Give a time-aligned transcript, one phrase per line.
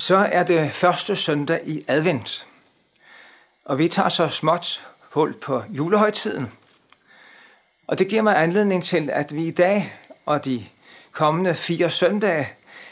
[0.00, 2.46] så er det første søndag i advent.
[3.64, 6.52] Og vi tager så småt hul på julehøjtiden.
[7.86, 9.92] Og det giver mig anledning til, at vi i dag
[10.26, 10.66] og de
[11.12, 12.48] kommende fire søndage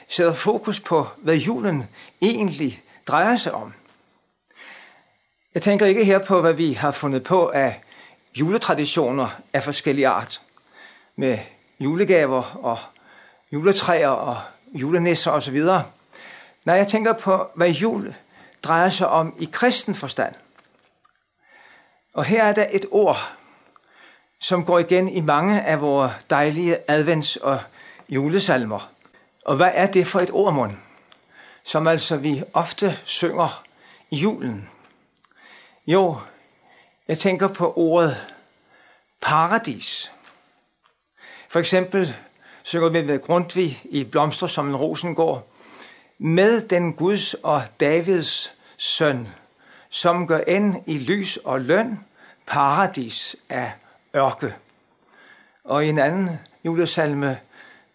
[0.09, 1.85] sætter fokus på, hvad julen
[2.23, 3.73] egentlig drejer sig om.
[5.55, 7.81] Jeg tænker ikke her på, hvad vi har fundet på af
[8.35, 10.41] juletraditioner af forskellige art,
[11.17, 11.39] med
[11.81, 12.79] julegaver og
[13.53, 14.41] juletræer og
[14.75, 15.63] julenisser osv.
[16.69, 18.15] Når jeg tænker på, hvad jul
[18.63, 20.35] drejer sig om i kristen forstand.
[22.15, 23.33] Og her er der et ord,
[24.41, 27.61] som går igen i mange af vores dejlige advents- og
[28.09, 28.91] julesalmer.
[29.45, 30.73] Og hvad er det for et ordmund,
[31.65, 33.65] som altså vi ofte synger
[34.11, 34.69] i julen?
[35.87, 36.19] Jo,
[37.09, 38.27] jeg tænker på ordet
[39.21, 40.13] paradis.
[41.49, 42.17] For eksempel
[42.63, 45.49] synger vi med Grundtvig i Blomster som en rosengård,
[46.19, 49.29] med den Guds og Davids søn,
[49.89, 52.01] som gør end i lys og løn
[52.47, 53.73] paradis af
[54.17, 54.55] ørke.
[55.65, 57.41] Og i en anden julesalme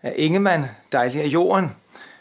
[0.01, 1.75] af Ingemann, Dejlig af jorden,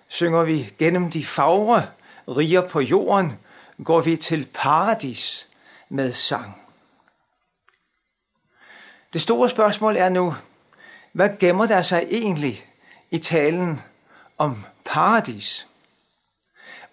[0.08, 1.86] synger vi gennem de fagre
[2.28, 3.38] riger på jorden,
[3.84, 5.48] går vi til paradis
[5.88, 6.62] med sang.
[9.12, 10.34] Det store spørgsmål er nu,
[11.12, 12.66] hvad gemmer der sig egentlig
[13.10, 13.82] i talen
[14.38, 15.66] om paradis?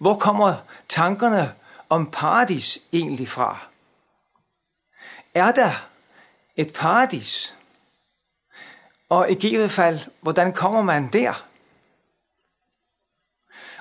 [0.00, 0.54] Hvor kommer
[0.88, 1.54] tankerne
[1.88, 3.58] om paradis egentlig fra?
[5.34, 5.88] Er der
[6.56, 7.54] et paradis?
[9.08, 11.46] Og i givet fald, hvordan kommer man der?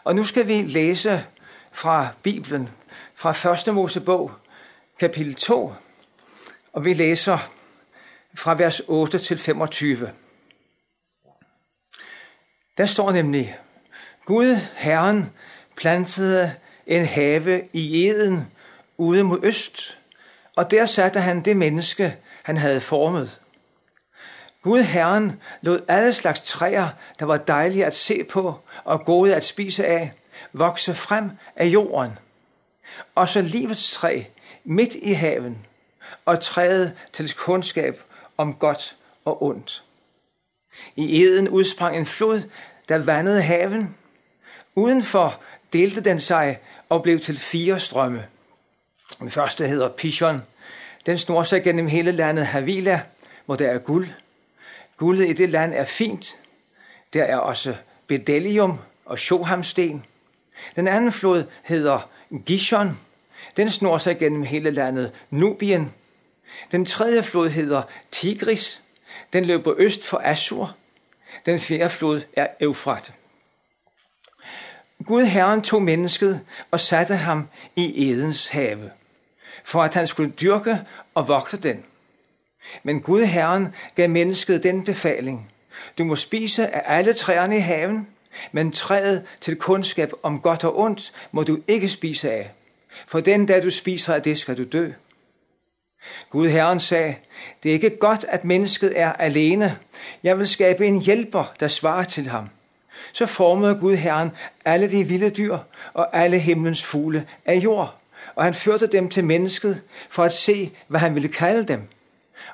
[0.03, 1.25] Og nu skal vi læse
[1.71, 2.69] fra Bibelen,
[3.15, 3.75] fra 1.
[3.75, 4.31] Mosebog,
[4.99, 5.73] kapitel 2,
[6.73, 7.37] og vi læser
[8.33, 10.13] fra vers 8 til 25.
[12.77, 13.59] Der står nemlig,
[14.25, 15.33] Gud, Herren,
[15.79, 16.55] plantede
[16.87, 18.51] en have i Eden
[18.97, 19.97] ude mod øst,
[20.55, 23.39] og der satte han det menneske, han havde formet.
[24.61, 26.87] Gud Herren lod alle slags træer,
[27.19, 30.13] der var dejlige at se på og gode at spise af,
[30.53, 32.11] vokse frem af jorden.
[33.15, 34.23] Og så livets træ
[34.63, 35.65] midt i haven,
[36.25, 38.01] og træet til kundskab
[38.37, 38.95] om godt
[39.25, 39.83] og ondt.
[40.95, 42.41] I eden udsprang en flod,
[42.89, 43.95] der vandede haven.
[44.75, 45.41] Udenfor
[45.73, 46.59] delte den sig
[46.89, 48.25] og blev til fire strømme.
[49.19, 50.41] Den første hedder Pishon.
[51.05, 53.01] Den snor sig gennem hele landet Havila,
[53.45, 54.09] hvor der er guld.
[54.97, 56.35] Guldet i det land er fint.
[57.13, 57.75] Der er også
[58.07, 60.05] bedellium og shohamsten.
[60.75, 62.09] Den anden flod hedder
[62.45, 62.99] Gishon.
[63.57, 65.93] Den snor sig gennem hele landet Nubien.
[66.71, 67.81] Den tredje flod hedder
[68.11, 68.81] Tigris.
[69.33, 70.75] Den løber øst for Assur.
[71.45, 73.13] Den fjerde flod er Eufrat.
[75.05, 78.91] Gud Herren tog mennesket og satte ham i Edens have,
[79.63, 80.79] for at han skulle dyrke
[81.13, 81.83] og vogte den.
[82.83, 85.51] Men Gud Herren gav mennesket den befaling.
[85.97, 88.07] Du må spise af alle træerne i haven,
[88.51, 92.51] men træet til kundskab om godt og ondt må du ikke spise af.
[93.07, 94.91] For den dag du spiser af det, skal du dø.
[96.29, 97.15] Gud Herren sagde,
[97.63, 99.77] det er ikke godt, at mennesket er alene.
[100.23, 102.49] Jeg vil skabe en hjælper, der svarer til ham.
[103.13, 104.31] Så formede Gud Herren
[104.65, 105.57] alle de vilde dyr
[105.93, 107.95] og alle himlens fugle af jord,
[108.35, 111.81] og han førte dem til mennesket for at se, hvad han ville kalde dem.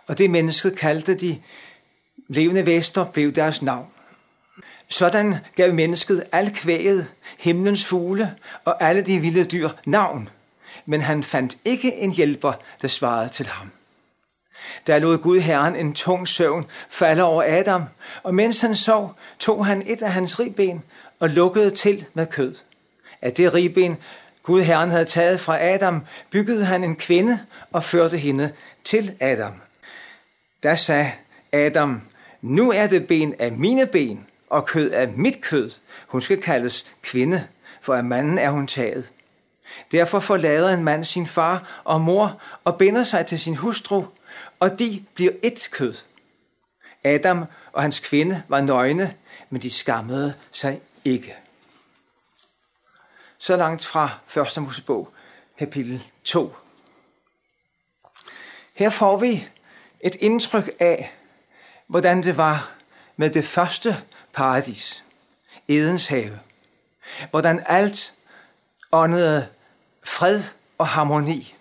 [0.07, 1.41] Og det mennesket kaldte de
[2.27, 3.87] levende væster blev deres navn.
[4.87, 7.07] Sådan gav mennesket al kvæget,
[7.37, 8.35] himlens fugle
[8.65, 10.29] og alle de vilde dyr navn,
[10.85, 13.71] men han fandt ikke en hjælper, der svarede til ham.
[14.87, 17.83] Der lod Gud Herren en tung søvn falde over Adam,
[18.23, 20.83] og mens han sov, tog han et af hans ribben
[21.19, 22.55] og lukkede til med kød.
[23.21, 23.97] Af det ribben,
[24.43, 27.39] Gud Herren havde taget fra Adam, byggede han en kvinde
[27.71, 28.51] og førte hende
[28.83, 29.53] til Adam.
[30.63, 31.11] Da sagde
[31.51, 32.01] Adam,
[32.41, 35.71] nu er det ben af mine ben og kød af mit kød.
[36.07, 37.47] Hun skal kaldes kvinde,
[37.81, 39.09] for af manden er hun taget.
[39.91, 44.03] Derfor forlader en mand sin far og mor og binder sig til sin hustru,
[44.65, 45.95] og de bliver et kød.
[47.03, 49.15] Adam og hans kvinde var nøgne,
[49.49, 51.35] men de skammede sig ikke.
[53.37, 54.09] Så langt fra
[54.57, 54.63] 1.
[54.63, 55.13] Mosebog,
[55.59, 56.55] kapitel 2.
[58.73, 59.47] Her får vi
[59.99, 61.13] et indtryk af,
[61.87, 62.71] hvordan det var
[63.15, 64.03] med det første
[64.33, 65.03] paradis,
[65.67, 66.39] Edens have.
[67.29, 68.13] Hvordan alt
[68.91, 69.47] åndede
[70.03, 70.43] fred
[70.77, 71.55] og harmoni.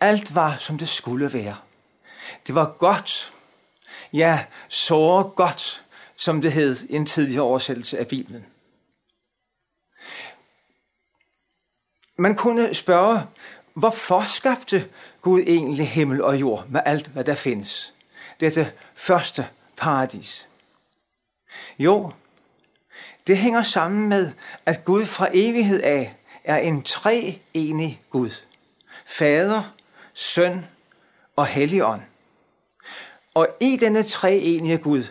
[0.00, 1.56] Alt var, som det skulle være.
[2.46, 3.32] Det var godt,
[4.12, 5.82] ja, så godt,
[6.16, 8.46] som det hed i en tidligere oversættelse af Bibelen.
[12.16, 13.20] Man kunne spørge,
[13.74, 14.88] hvorfor skabte
[15.22, 17.94] Gud egentlig himmel og jord med alt, hvad der findes?
[18.40, 20.48] Dette første paradis.
[21.78, 22.12] Jo,
[23.26, 24.32] det hænger sammen med,
[24.66, 28.30] at Gud fra evighed af er en treenig Gud.
[29.06, 29.62] Fader,
[30.14, 30.66] Søn
[31.36, 32.02] og Helligånd.
[33.34, 35.04] Og i denne treenige Gud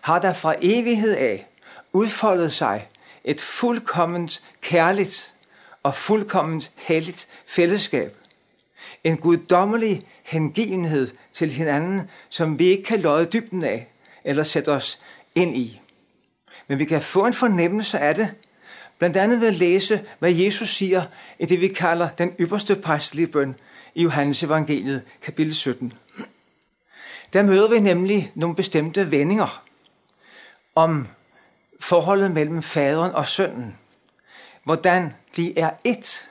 [0.00, 1.46] har der fra evighed af
[1.92, 2.88] udfoldet sig
[3.24, 5.34] et fuldkommens kærligt
[5.82, 8.16] og fuldkommens helligt fællesskab.
[9.04, 13.88] En guddommelig hengivenhed til hinanden, som vi ikke kan løje dybden af
[14.24, 15.00] eller sætte os
[15.34, 15.80] ind i.
[16.68, 18.34] Men vi kan få en fornemmelse af det,
[18.98, 21.02] blandt andet ved at læse, hvad Jesus siger
[21.38, 23.54] i det, vi kalder den ypperste præstelige bøn
[23.94, 25.92] i Johannes evangeliet, kapitel 17.
[27.34, 29.64] Der møder vi nemlig nogle bestemte vendinger
[30.74, 31.08] om
[31.80, 33.78] forholdet mellem faderen og sønnen.
[34.64, 36.28] Hvordan de er ét.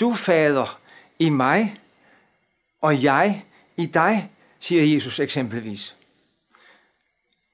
[0.00, 0.80] Du, fader,
[1.18, 1.80] i mig,
[2.80, 3.44] og jeg
[3.76, 4.30] i dig,
[4.60, 5.96] siger Jesus eksempelvis.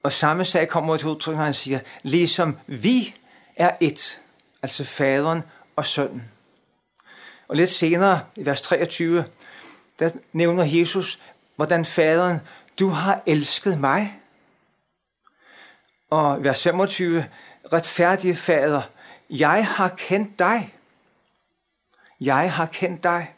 [0.03, 3.15] Og samme sag kommer til udtryk, når han siger, ligesom vi
[3.55, 4.17] er ét,
[4.61, 5.41] altså faderen
[5.75, 6.31] og sønnen.
[7.47, 9.25] Og lidt senere, i vers 23,
[9.99, 11.19] der nævner Jesus,
[11.55, 12.39] hvordan faderen,
[12.79, 14.19] du har elsket mig.
[16.09, 17.25] Og vers 25,
[17.73, 18.81] retfærdige fader,
[19.29, 20.73] jeg har kendt dig.
[22.19, 23.33] Jeg har kendt dig.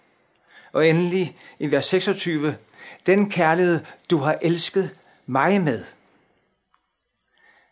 [0.71, 2.57] Og endelig i vers 26,
[3.05, 3.79] den kærlighed,
[4.09, 5.85] du har elsket mig med.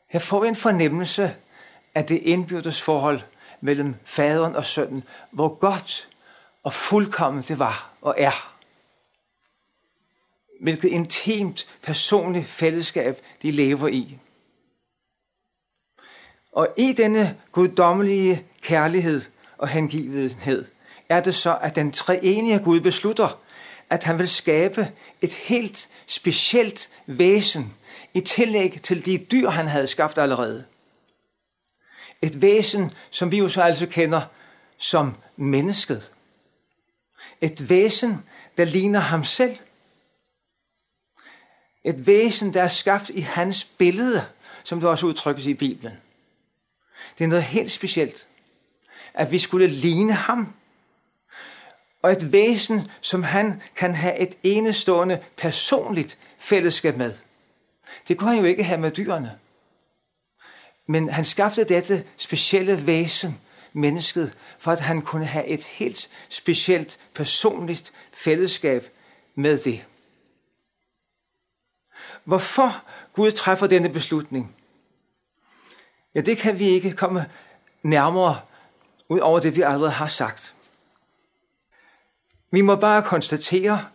[0.10, 1.36] Her får vi en fornemmelse
[1.96, 3.22] af det indbyrdes forhold
[3.62, 6.08] mellem faderen og sønnen, hvor godt
[6.64, 8.53] og fuldkommen det var og er.
[10.64, 14.18] Hvilket intimt, personligt fællesskab de lever i.
[16.52, 19.22] Og i denne guddommelige kærlighed
[19.58, 20.66] og hengivenhed,
[21.10, 23.40] er det så, at den treenige Gud beslutter,
[23.90, 27.74] at han vil skabe et helt specielt væsen
[28.14, 30.66] i tillæg til de dyr, han havde skabt allerede.
[32.22, 34.22] Et væsen, som vi jo så altså kender
[34.78, 36.12] som mennesket.
[37.42, 38.24] Et væsen,
[38.58, 39.58] der ligner ham selv.
[41.84, 44.26] Et væsen, der er skabt i hans billede,
[44.64, 45.94] som det også udtrykkes i Bibelen.
[47.18, 48.28] Det er noget helt specielt,
[49.14, 50.54] at vi skulle ligne ham.
[52.02, 57.14] Og et væsen, som han kan have et enestående personligt fællesskab med.
[58.08, 59.38] Det kunne han jo ikke have med dyrene.
[60.88, 63.40] Men han skabte dette specielle væsen,
[63.74, 68.90] mennesket, for at han kunne have et helt specielt personligt fællesskab
[69.36, 69.84] med det.
[72.24, 72.84] Hvorfor
[73.14, 74.56] Gud træffer denne beslutning?
[76.16, 77.26] Ja, det kan vi ikke komme
[77.84, 78.40] nærmere
[79.10, 80.56] ud over det, vi allerede har sagt.
[82.52, 83.86] Vi må bare konstatere,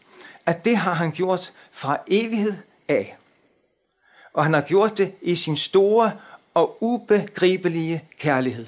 [0.46, 2.54] at det har han gjort fra evighed
[2.88, 3.16] af.
[4.32, 6.12] Og han har gjort det i sin store
[6.54, 8.66] og ubegribelige kærlighed.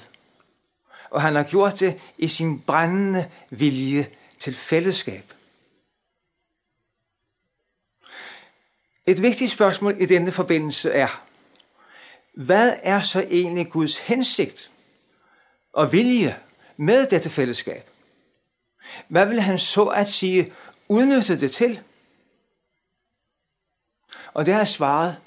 [1.09, 4.07] Og han har gjort det i sin brændende vilje
[4.39, 5.33] til fællesskab.
[9.05, 11.23] Et vigtigt spørgsmål i denne forbindelse er,
[12.33, 14.71] hvad er så egentlig Guds hensigt
[15.73, 16.39] og vilje
[16.77, 17.89] med dette fællesskab?
[19.07, 20.53] Hvad vil han så at sige
[20.87, 21.79] udnytte det til?
[24.33, 25.17] Og det har svaret,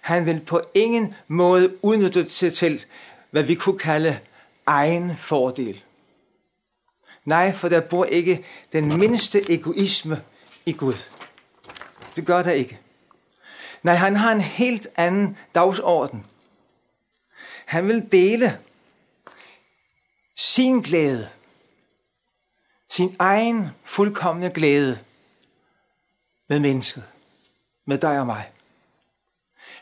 [0.00, 2.84] han vil på ingen måde udnytte det til,
[3.30, 4.18] hvad vi kunne kalde
[4.66, 5.82] egen fordel.
[7.24, 10.22] Nej, for der bor ikke den mindste egoisme
[10.66, 10.94] i Gud.
[12.16, 12.78] Det gør der ikke.
[13.82, 16.26] Nej, han har en helt anden dagsorden.
[17.66, 18.60] Han vil dele
[20.36, 21.28] sin glæde,
[22.90, 24.98] sin egen fuldkommende glæde
[26.48, 27.04] med mennesket,
[27.86, 28.50] med dig og mig.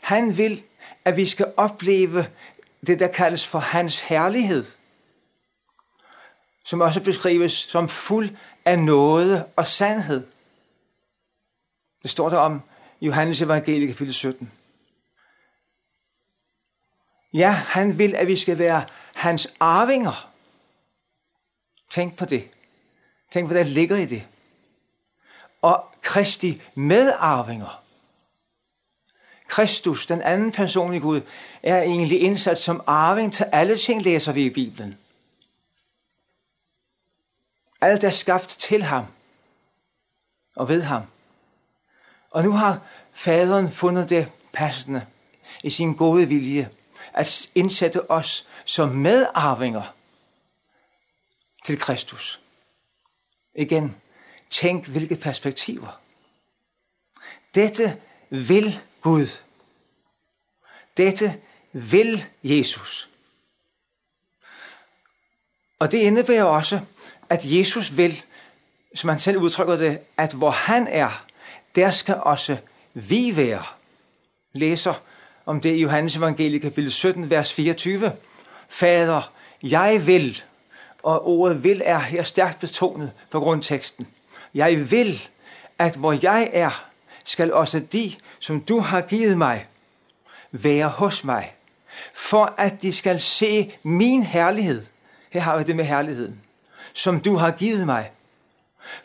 [0.01, 0.63] Han vil,
[1.05, 2.27] at vi skal opleve
[2.87, 4.65] det, der kaldes for hans herlighed,
[6.65, 8.29] som også beskrives som fuld
[8.65, 10.27] af nåde og sandhed.
[12.03, 12.61] Det står der om
[12.99, 14.51] i Johannes evangelie kapitel 17.
[17.33, 20.29] Ja, han vil, at vi skal være hans arvinger.
[21.89, 22.49] Tænk på det.
[23.31, 24.23] Tænk på, hvad der ligger i det.
[25.61, 27.83] Og Kristi medarvinger.
[29.47, 31.21] Kristus, den anden person i Gud,
[31.63, 34.97] er egentlig indsat som arving til alle ting, læser vi i Bibelen.
[37.81, 39.05] Alt er skabt til ham
[40.55, 41.03] og ved ham.
[42.33, 42.79] Og nu har
[43.13, 45.05] faderen fundet det passende
[45.63, 46.69] i sin gode vilje
[47.13, 49.83] at indsætte os som medarvinger
[51.65, 52.39] til Kristus.
[53.55, 53.95] Igen,
[54.49, 55.99] tænk hvilke perspektiver.
[57.55, 59.27] Dette vil Gud.
[60.97, 63.09] Dette vil Jesus.
[65.79, 66.79] Og det indebærer også,
[67.29, 68.23] at Jesus vil,
[68.95, 71.25] som han selv udtrykker det, at hvor han er,
[71.75, 72.57] der skal også
[72.93, 73.63] vi være.
[74.53, 74.93] Læser
[75.45, 78.11] om det i Johannes evangelie kapitel 17, vers 24.
[78.69, 79.31] Fader,
[79.63, 80.43] jeg vil,
[81.03, 84.07] og ordet vil er her stærkt betonet på grundteksten.
[84.53, 85.27] Jeg vil,
[85.79, 86.85] at hvor jeg er,
[87.25, 89.65] skal også de, som du har givet mig,
[90.51, 91.53] være hos mig,
[92.13, 94.85] for at de skal se min herlighed.
[95.29, 96.41] Her har vi det med herligheden,
[96.93, 98.11] som du har givet mig,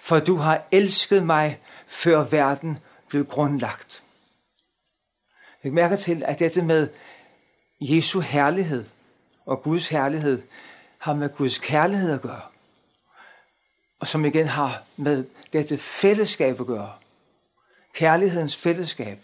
[0.01, 1.59] for du har elsket mig,
[1.89, 2.79] før verden
[3.09, 4.03] blev grundlagt.
[5.65, 6.89] Jeg mærker til, at dette med
[7.81, 8.85] Jesu herlighed
[9.47, 10.43] og Guds herlighed
[10.99, 12.43] har med Guds kærlighed at gøre.
[14.01, 16.93] Og som igen har med dette fællesskab at gøre.
[17.95, 19.19] Kærlighedens fællesskab.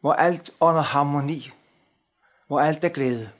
[0.00, 1.50] Hvor alt under harmoni.
[2.46, 3.30] Hvor alt er glæde.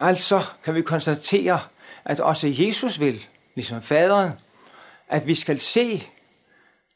[0.00, 1.60] Altså kan vi konstatere,
[2.04, 4.32] at også Jesus vil, ligesom faderen,
[5.08, 6.08] at vi skal se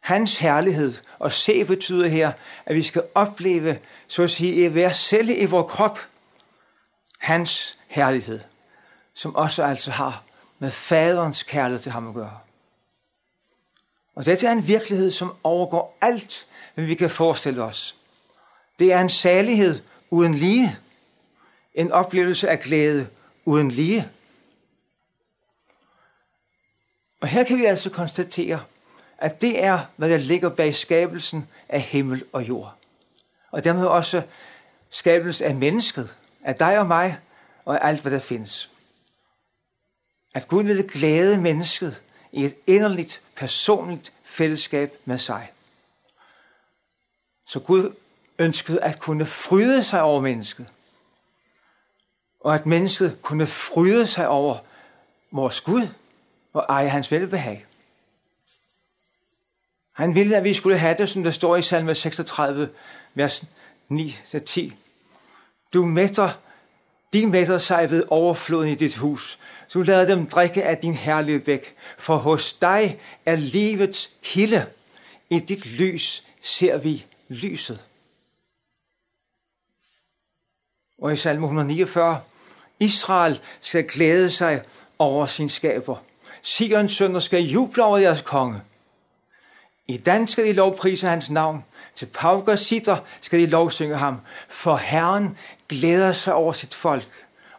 [0.01, 0.93] hans herlighed.
[1.19, 2.33] Og se betyder her,
[2.67, 5.99] at vi skal opleve, så at sige, at være selv i vores krop,
[7.19, 8.41] hans herlighed,
[9.15, 10.23] som også altså har
[10.59, 12.39] med faderens kærlighed til ham at gøre.
[14.15, 17.97] Og dette er en virkelighed, som overgår alt, hvad vi kan forestille os.
[18.79, 20.79] Det er en salighed uden lige.
[21.75, 23.09] En oplevelse af glæde
[23.45, 24.09] uden lige.
[27.21, 28.65] Og her kan vi altså konstatere,
[29.19, 32.75] at det er, hvad der ligger bag skabelsen af himmel og jord.
[33.51, 34.23] Og dermed også
[34.91, 37.19] skabelsen af mennesket, af dig og mig,
[37.65, 38.71] og af alt, hvad der findes.
[40.35, 45.53] At Gud ville glæde mennesket i et inderligt, personligt fællesskab med sig.
[47.47, 47.95] Så Gud
[48.39, 50.67] ønskede at kunne fryde sig over mennesket.
[52.41, 54.59] Og at mennesket kunne fryde sig over
[55.31, 55.89] vores Gud
[56.53, 57.67] og eje hans velbehag.
[59.93, 62.71] Han ville, at vi skulle have det, som der står i salme 36,
[63.15, 63.45] vers
[63.93, 64.73] 9-10.
[65.75, 66.33] Du mætter,
[67.13, 69.39] de mætter sig ved overfloden i dit hus.
[69.75, 74.67] Du lader dem drikke af din herlige bæk, for hos dig er livets kilde.
[75.31, 77.81] I dit lys ser vi lyset.
[80.99, 82.23] Og i salme 149,
[82.81, 84.63] Israel skal glæde sig
[84.99, 85.97] over sin skaber.
[86.43, 88.61] Sions sønner skal juble over jeres konge.
[89.87, 91.65] I dan skal de lovprise hans navn.
[91.97, 94.21] Til pauker sitter skal de lovsynge ham.
[94.49, 95.37] For Herren
[95.69, 97.09] glæder sig over sit folk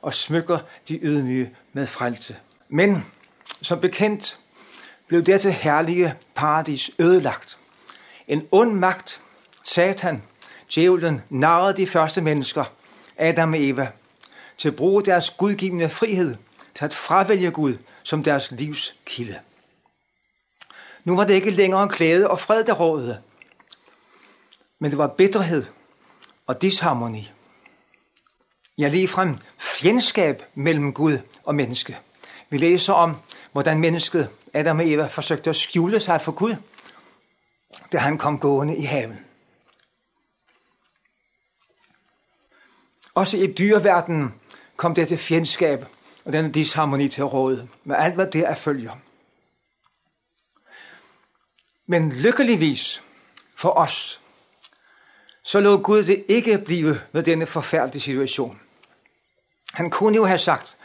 [0.01, 2.35] og smykker de ydmyge med frelse.
[2.69, 3.05] Men
[3.61, 4.38] som bekendt
[5.07, 7.57] blev dette herlige paradis ødelagt.
[8.27, 9.21] En ond magt,
[9.63, 10.23] Satan,
[10.75, 12.63] djævlen, narrede de første mennesker,
[13.17, 13.88] Adam og Eva,
[14.57, 16.35] til at bruge deres gudgivende frihed
[16.75, 19.39] til at fravælge Gud som deres livs kilde.
[21.03, 23.22] Nu var det ikke længere klæde og fred, der rådede,
[24.79, 25.65] men det var bitterhed
[26.48, 27.31] og disharmoni.
[28.77, 32.00] Ja, lige frem fjendskab mellem Gud og menneske.
[32.50, 33.15] Vi læser om,
[33.51, 36.55] hvordan mennesket, Adam og Eva, forsøgte at skjule sig for Gud,
[37.91, 39.25] da han kom gående i haven.
[43.13, 44.34] Også i dyreverdenen
[44.75, 45.86] kom dette fjendskab
[46.25, 48.91] og denne disharmoni til råd, med alt hvad det er følger.
[51.85, 53.03] Men lykkeligvis
[53.55, 54.19] for os,
[55.43, 58.59] så lå Gud det ikke blive med denne forfærdelige situation.
[59.73, 60.77] Han kunne jo have sagt,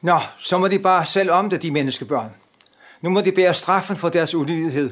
[0.00, 2.36] Nå, så må de bare selv om det, de menneskebørn.
[3.00, 4.90] Nu må de bære straffen for deres ulydighed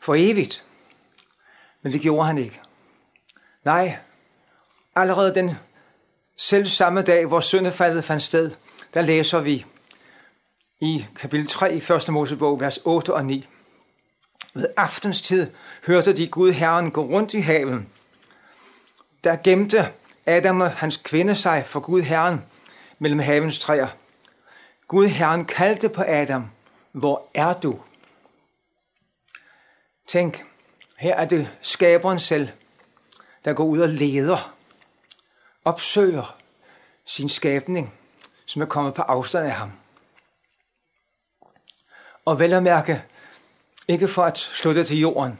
[0.00, 0.64] for evigt.
[1.82, 2.60] Men det gjorde han ikke.
[3.64, 3.98] Nej,
[4.94, 5.56] allerede den
[6.36, 8.50] selv samme dag, hvor syndefaldet fandt sted,
[8.96, 9.66] der læser vi
[10.80, 12.08] i kapitel 3 i 1.
[12.08, 13.46] Mosebog, vers 8 og 9.
[14.54, 15.52] Ved aftenstid
[15.86, 17.88] hørte de Gud Herren gå rundt i haven.
[19.24, 19.92] Der gemte
[20.26, 22.44] Adam og hans kvinde sig for Gud Herren
[22.98, 23.88] mellem havens træer.
[24.88, 26.50] Gud Herren kaldte på Adam,
[26.92, 27.80] hvor er du?
[30.08, 30.44] Tænk,
[30.96, 32.48] her er det skaberen selv,
[33.44, 34.54] der går ud og leder,
[35.64, 36.36] opsøger
[37.06, 37.94] sin skabning,
[38.46, 39.72] som er kommet på afstand af ham.
[42.24, 43.02] Og vel at mærke,
[43.88, 45.38] ikke for at slå det til jorden,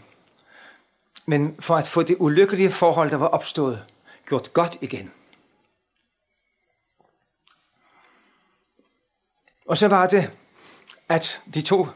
[1.27, 3.85] men for at få det ulykkelige forhold, der var opstået,
[4.29, 5.13] gjort godt igen.
[9.67, 10.31] Og så var det,
[11.09, 11.89] at de to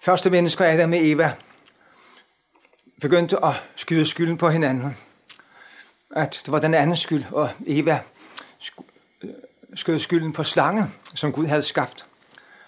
[0.00, 1.36] første mennesker, Adam og Eva,
[3.00, 4.96] begyndte at skyde skylden på hinanden.
[6.10, 8.02] At det var den anden skyld, og Eva
[9.74, 12.06] skød skylden på slangen, som Gud havde skabt.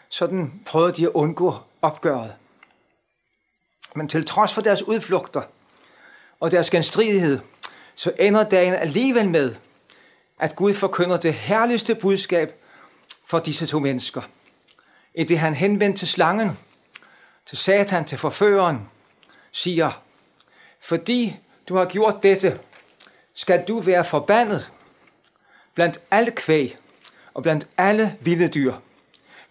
[0.09, 2.35] Sådan prøvede de at undgå opgøret.
[3.95, 5.43] Men til trods for deres udflugter
[6.41, 7.41] og deres genstridighed,
[7.95, 9.55] så ender dagen alligevel med,
[10.39, 12.55] at Gud forkynder det herligste budskab
[13.27, 14.23] for disse to mennesker.
[15.15, 16.59] I det han henvendte til slangen,
[17.47, 18.91] til Satan, til forføreren,
[19.53, 20.03] siger,
[20.81, 21.37] fordi
[21.69, 22.61] du har gjort dette,
[23.35, 24.71] skal du være forbandet
[25.75, 26.77] blandt alle kvæg
[27.41, 28.75] og blandt alle vilde dyr.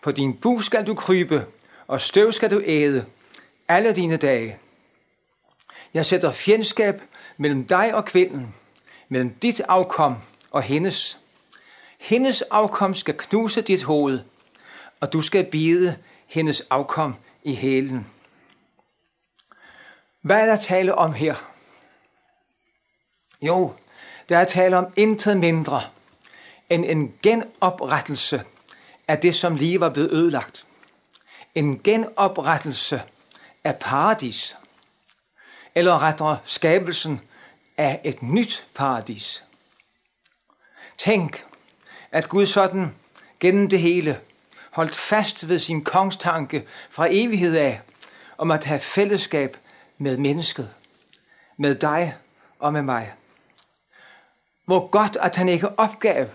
[0.01, 1.45] På din bu skal du krybe,
[1.87, 3.05] og støv skal du æde
[3.67, 4.59] alle dine dage.
[5.93, 7.01] Jeg sætter fjendskab
[7.37, 8.55] mellem dig og kvinden,
[9.07, 10.15] mellem dit afkom
[10.51, 11.19] og hendes.
[11.99, 14.19] Hendes afkom skal knuse dit hoved,
[14.99, 18.07] og du skal bide hendes afkom i hælen.
[20.21, 21.35] Hvad er der tale om her?
[23.41, 23.73] Jo,
[24.29, 25.81] der er tale om intet mindre
[26.69, 28.43] en, en genoprettelse
[29.07, 30.65] af det, som lige var blevet ødelagt.
[31.55, 33.01] En genoprettelse
[33.63, 34.57] af paradis.
[35.75, 37.21] Eller rettere skabelsen
[37.77, 39.43] af et nyt paradis.
[40.97, 41.45] Tænk,
[42.11, 42.95] at Gud sådan
[43.39, 44.19] gennem det hele
[44.71, 47.81] holdt fast ved sin kongstanke fra evighed af,
[48.37, 49.57] om at have fællesskab
[49.97, 50.73] med mennesket,
[51.57, 52.15] med dig
[52.59, 53.13] og med mig.
[54.65, 56.27] Hvor godt, at han ikke opgav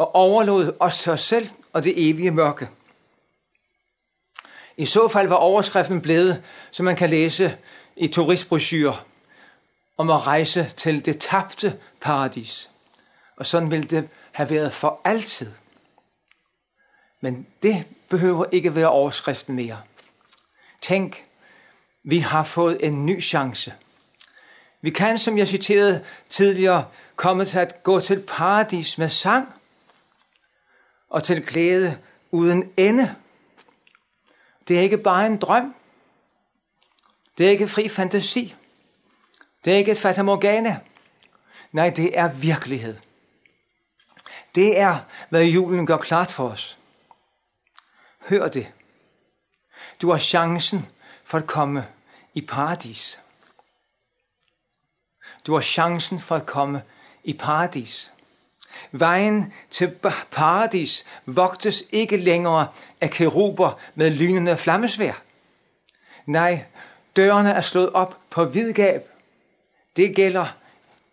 [0.00, 2.68] og overlod os til os selv og det evige mørke.
[4.76, 7.56] I så fald var overskriften blevet, som man kan læse
[7.96, 9.04] i turistbrosyrer,
[9.98, 12.70] om at rejse til det tabte paradis.
[13.36, 15.52] Og sådan ville det have været for altid.
[17.20, 19.80] Men det behøver ikke være overskriften mere.
[20.82, 21.24] Tænk,
[22.02, 23.74] vi har fået en ny chance.
[24.80, 26.84] Vi kan, som jeg citerede tidligere,
[27.16, 29.59] komme til at gå til paradis med sang
[31.10, 31.98] og til glæde
[32.30, 33.16] uden ende.
[34.68, 35.74] Det er ikke bare en drøm.
[37.38, 38.54] Det er ikke fri fantasi.
[39.64, 40.80] Det er ikke et fatamorgana.
[41.72, 42.96] Nej, det er virkelighed.
[44.54, 46.78] Det er, hvad julen gør klart for os.
[48.18, 48.72] Hør det.
[50.02, 50.88] Du har chancen
[51.24, 51.88] for at komme
[52.34, 53.20] i paradis.
[55.46, 56.82] Du har chancen for at komme
[57.24, 58.12] i paradis.
[58.92, 59.98] Vejen til
[60.30, 62.68] paradis vogtes ikke længere
[63.00, 65.22] af keruber med lynende flammesvær.
[66.26, 66.64] Nej,
[67.16, 69.08] dørene er slået op på vidgab.
[69.96, 70.46] Det gælder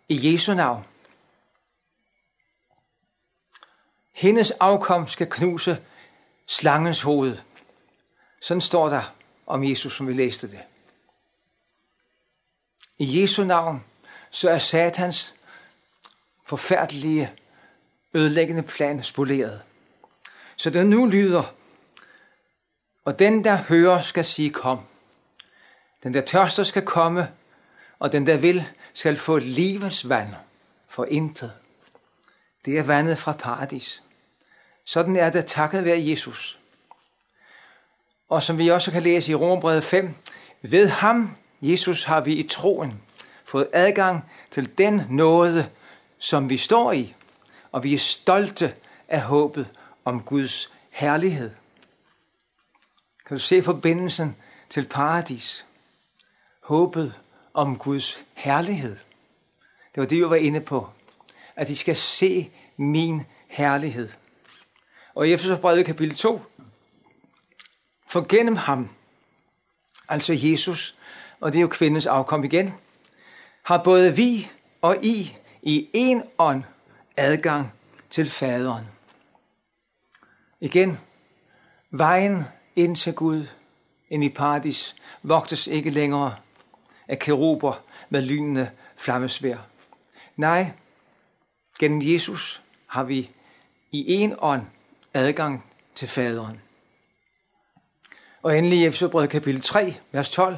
[0.08, 0.84] i Jesu navn.
[4.12, 5.78] Hendes afkom skal knuse
[6.46, 7.38] slangens hoved.
[8.40, 9.14] Sådan står der
[9.46, 10.60] om Jesus, som vi læste det.
[12.98, 13.84] I Jesu navn,
[14.30, 15.34] så er satans
[16.46, 17.32] forfærdelige,
[18.14, 19.60] ødelæggende plan spoleret.
[20.56, 21.54] Så det nu lyder,
[23.04, 24.80] og den, der hører, skal sige kom.
[26.02, 27.28] Den, der tørster, skal komme,
[27.98, 30.28] og den, der vil, skal få livets vand
[30.88, 31.52] for intet.
[32.64, 34.02] Det er vandet fra paradis.
[34.84, 36.58] Sådan er det takket være Jesus.
[38.28, 40.14] Og som vi også kan læse i Romerbrevet 5,
[40.62, 43.02] ved ham, Jesus, har vi i troen
[43.44, 45.68] fået adgang til den nåde,
[46.18, 47.14] som vi står i,
[47.72, 48.74] og vi er stolte
[49.08, 49.70] af håbet
[50.04, 51.50] om Guds herlighed.
[53.26, 54.36] Kan du se forbindelsen
[54.70, 55.66] til paradis?
[56.62, 57.14] Håbet
[57.54, 58.96] om Guds herlighed.
[59.94, 60.88] Det var det, vi var inde på.
[61.56, 64.08] At de skal se min herlighed.
[65.14, 66.42] Og i Efeserbrevet kapitel 2,
[68.08, 68.88] for gennem ham,
[70.08, 70.96] altså Jesus,
[71.40, 72.74] og det er jo kvindens afkom igen,
[73.62, 74.50] har både vi
[74.82, 76.62] og I i en ånd
[77.18, 77.72] adgang
[78.10, 78.84] til faderen.
[80.60, 80.98] Igen,
[81.90, 82.44] vejen
[82.76, 83.46] ind til Gud,
[84.10, 86.36] ind i paradis, vogtes ikke længere
[87.08, 89.56] af keruber med lynende flammesvær.
[90.36, 90.72] Nej,
[91.78, 93.30] gennem Jesus har vi
[93.92, 94.62] i en ånd
[95.14, 96.60] adgang til faderen.
[98.42, 100.56] Og endelig i Efeserbrevet kapitel 3, vers 12.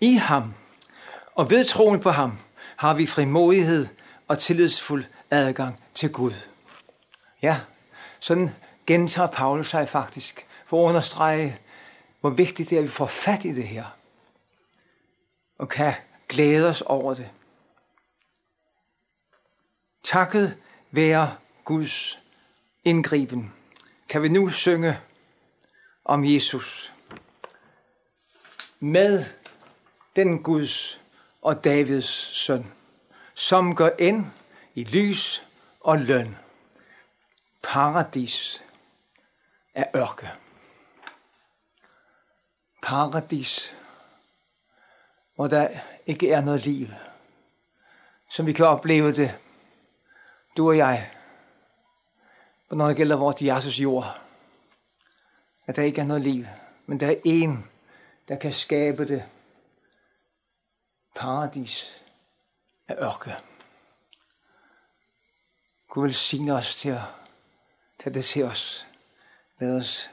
[0.00, 0.54] I ham
[1.34, 2.38] og ved troen på ham
[2.76, 3.86] har vi frimodighed
[4.28, 6.32] og tillidsfuld adgang til Gud.
[7.42, 7.60] Ja,
[8.20, 8.50] sådan
[8.86, 11.58] gentager Paulus sig faktisk for at understrege,
[12.20, 13.84] hvor vigtigt det er, at vi får fat i det her.
[15.58, 15.94] Og kan
[16.28, 17.30] glæde os over det.
[20.04, 20.56] Takket
[20.90, 22.18] være Guds
[22.84, 23.52] indgriben
[24.08, 24.98] kan vi nu synge
[26.04, 26.92] om Jesus.
[28.80, 29.24] Med
[30.16, 31.00] den Guds
[31.42, 32.72] og Davids søn,
[33.34, 34.26] som går ind
[34.74, 35.42] i lys
[35.86, 36.36] og løn.
[37.62, 38.62] Paradis
[39.74, 40.30] er ørke.
[42.82, 43.76] Paradis,
[45.34, 45.68] hvor der
[46.06, 46.88] ikke er noget liv,
[48.30, 49.38] som vi kan opleve det,
[50.56, 51.10] du og jeg,
[52.70, 54.20] når det gælder vores Jesus jord.
[55.66, 56.46] At der ikke er noget liv,
[56.86, 57.70] men der er en,
[58.28, 59.24] der kan skabe det
[61.14, 62.02] paradis
[62.88, 63.36] er ørke.
[65.96, 67.00] Gud velsigne os til at
[67.98, 68.86] tage det til os.
[69.60, 70.10] Lad os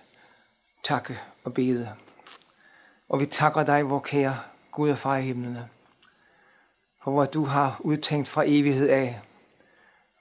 [0.84, 1.96] takke og bede.
[3.10, 4.40] Og vi takker dig, vor kære
[4.72, 5.70] Gud og far i himlene,
[7.04, 9.22] for hvor du har udtænkt fra evighed af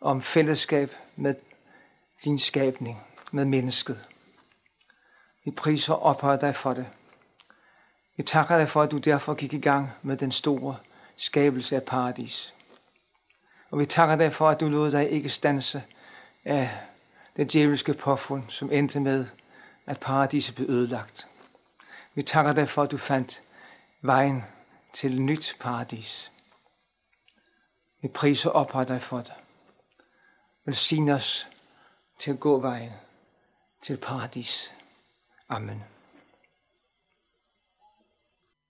[0.00, 1.34] om fællesskab med
[2.24, 4.04] din skabning, med mennesket.
[5.44, 6.86] Vi priser og ophøjer dig for det.
[8.16, 10.76] Vi takker dig for, at du derfor gik i gang med den store
[11.16, 12.54] skabelse af paradis.
[13.72, 15.82] Og vi takker dig for, at du lod dig ikke stanse
[16.44, 16.78] af
[17.36, 19.26] den djævelske påfund, som endte med,
[19.86, 21.28] at paradiset blev ødelagt.
[22.14, 23.42] Vi takker dig for, at du fandt
[24.02, 24.44] vejen
[24.92, 26.32] til et nyt paradis.
[28.02, 29.32] Vi priser og ophøjer dig for det.
[30.64, 31.46] Velsign os
[32.18, 32.92] til at gå vejen
[33.82, 34.72] til paradis.
[35.48, 35.84] Amen.